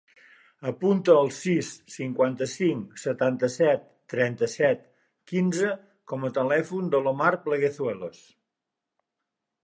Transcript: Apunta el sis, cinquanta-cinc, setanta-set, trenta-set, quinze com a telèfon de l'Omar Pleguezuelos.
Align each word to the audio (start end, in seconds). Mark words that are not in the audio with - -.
Apunta 0.69 1.15
el 1.23 1.27
sis, 1.39 1.67
cinquanta-cinc, 1.95 2.95
setanta-set, 3.01 3.83
trenta-set, 4.13 4.81
quinze 5.33 5.69
com 6.13 6.25
a 6.29 6.31
telèfon 6.39 6.89
de 6.95 7.03
l'Omar 7.09 7.33
Pleguezuelos. 7.45 8.23